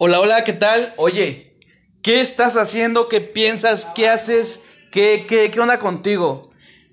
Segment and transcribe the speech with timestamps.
[0.00, 0.94] Hola, hola, ¿qué tal?
[0.96, 1.56] Oye,
[2.02, 3.08] ¿qué estás haciendo?
[3.08, 3.84] ¿Qué piensas?
[3.96, 4.60] ¿Qué haces?
[4.92, 6.48] ¿Qué, qué, qué onda contigo?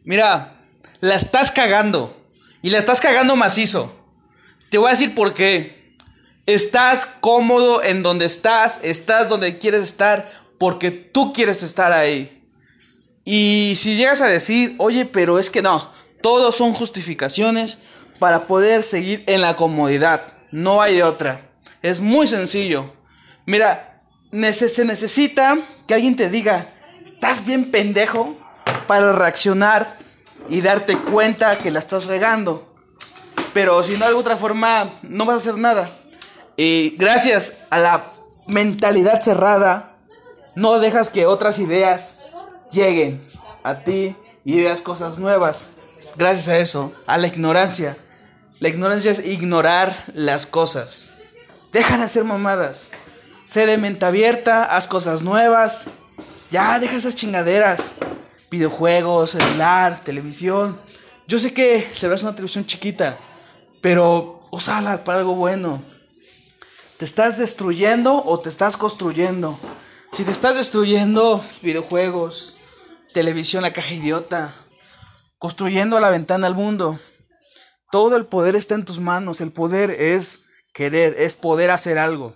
[0.06, 0.60] Mira,
[1.02, 2.20] la estás cagando.
[2.64, 3.94] Y la estás cagando macizo.
[4.72, 5.94] Te voy a decir por qué.
[6.48, 10.28] Estás cómodo en donde estás, estás donde quieres estar,
[10.58, 12.44] porque tú quieres estar ahí.
[13.24, 15.92] Y si llegas a decir, oye, pero es que no,
[16.24, 17.78] todos son justificaciones
[18.18, 20.24] para poder seguir en la comodidad.
[20.50, 21.52] No hay de otra.
[21.86, 22.92] Es muy sencillo.
[23.46, 24.02] Mira,
[24.54, 26.74] se necesita que alguien te diga,
[27.06, 28.36] estás bien pendejo
[28.88, 29.96] para reaccionar
[30.50, 32.74] y darte cuenta que la estás regando.
[33.54, 35.88] Pero si no de otra forma, no vas a hacer nada.
[36.58, 38.14] Y gracias a la
[38.48, 39.94] mentalidad cerrada,
[40.56, 42.18] no dejas que otras ideas
[42.72, 43.22] lleguen
[43.62, 45.70] a ti y veas cosas nuevas.
[46.18, 47.96] Gracias a eso, a la ignorancia.
[48.60, 51.12] La ignorancia es ignorar las cosas.
[51.76, 52.90] Deja de hacer mamadas.
[53.44, 55.88] Sé de mente abierta, haz cosas nuevas.
[56.50, 57.92] Ya, deja esas chingaderas.
[58.50, 60.80] Videojuegos, celular, televisión.
[61.28, 63.18] Yo sé que se ve una televisión chiquita,
[63.82, 65.84] pero úsala para algo bueno.
[66.96, 69.60] ¿Te estás destruyendo o te estás construyendo?
[70.14, 72.56] Si te estás destruyendo, videojuegos,
[73.14, 74.54] televisión, la caja idiota,
[75.40, 77.02] construyendo la ventana al mundo.
[77.92, 79.42] Todo el poder está en tus manos.
[79.42, 80.45] El poder es
[80.76, 82.36] querer, es poder hacer algo.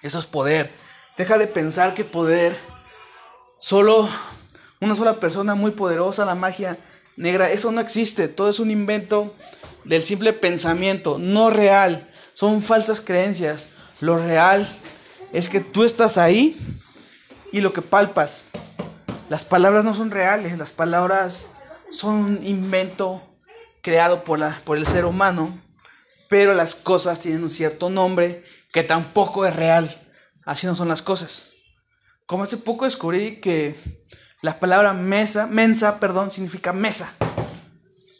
[0.00, 0.70] Eso es poder.
[1.18, 2.56] Deja de pensar que poder,
[3.58, 4.08] solo
[4.80, 6.78] una sola persona muy poderosa, la magia
[7.16, 8.28] negra, eso no existe.
[8.28, 9.34] Todo es un invento
[9.84, 12.08] del simple pensamiento, no real.
[12.32, 13.68] Son falsas creencias.
[14.00, 14.68] Lo real
[15.32, 16.56] es que tú estás ahí
[17.50, 18.46] y lo que palpas.
[19.28, 21.48] Las palabras no son reales, las palabras
[21.90, 23.20] son un invento
[23.82, 25.60] creado por, la, por el ser humano
[26.32, 29.94] pero las cosas tienen un cierto nombre que tampoco es real.
[30.46, 31.50] Así no son las cosas.
[32.24, 34.00] Como hace poco descubrí que
[34.40, 37.12] la palabra mesa, mensa, perdón, significa mesa.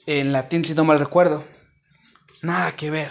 [0.05, 1.43] En latín, si no mal recuerdo.
[2.43, 3.11] Nada que ver.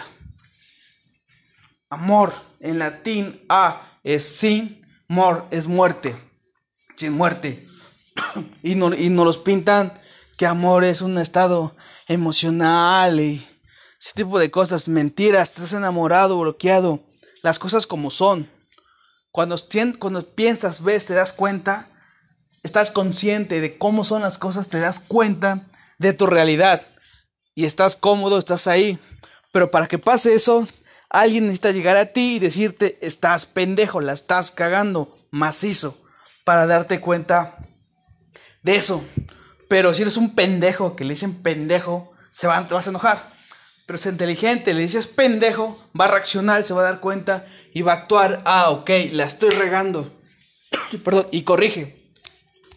[1.90, 6.14] Amor, en latín, a es sin, mor es muerte.
[6.94, 7.66] Sin muerte.
[8.62, 9.94] y, no, y nos los pintan
[10.36, 11.74] que amor es un estado
[12.06, 13.44] emocional y
[14.02, 17.04] ese tipo de cosas, mentiras, estás enamorado, bloqueado,
[17.42, 18.50] las cosas como son.
[19.30, 19.54] Cuando,
[20.00, 21.88] cuando piensas, ves, te das cuenta,
[22.64, 25.68] estás consciente de cómo son las cosas, te das cuenta
[25.98, 26.82] de tu realidad
[27.54, 28.98] y estás cómodo, estás ahí.
[29.52, 30.66] Pero para que pase eso,
[31.08, 35.96] alguien necesita llegar a ti y decirte, estás pendejo, la estás cagando, macizo,
[36.42, 37.56] para darte cuenta
[38.64, 39.04] de eso.
[39.68, 43.31] Pero si eres un pendejo que le dicen pendejo, se van, te vas a enojar.
[43.92, 47.44] Pero es inteligente, le dices pendejo, va a reaccionar, se va a dar cuenta
[47.74, 48.40] y va a actuar.
[48.46, 50.10] Ah, ok, la estoy regando.
[51.04, 52.01] Perdón, y corrige.